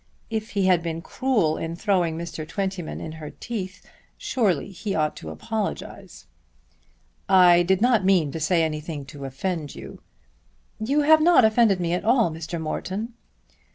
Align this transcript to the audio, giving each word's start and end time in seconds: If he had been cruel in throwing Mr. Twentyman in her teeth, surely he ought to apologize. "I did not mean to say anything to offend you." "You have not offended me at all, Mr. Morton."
If 0.31 0.49
he 0.57 0.65
had 0.65 0.81
been 0.81 1.03
cruel 1.03 1.57
in 1.57 1.75
throwing 1.75 2.17
Mr. 2.17 2.47
Twentyman 2.47 2.99
in 2.99 3.11
her 3.11 3.29
teeth, 3.29 3.85
surely 4.17 4.71
he 4.71 4.95
ought 4.95 5.15
to 5.17 5.29
apologize. 5.29 6.25
"I 7.29 7.61
did 7.61 7.81
not 7.81 8.03
mean 8.03 8.31
to 8.31 8.39
say 8.39 8.63
anything 8.63 9.05
to 9.05 9.25
offend 9.25 9.75
you." 9.75 10.01
"You 10.79 11.01
have 11.01 11.21
not 11.21 11.45
offended 11.45 11.79
me 11.79 11.93
at 11.93 12.03
all, 12.03 12.31
Mr. 12.31 12.59
Morton." 12.59 13.13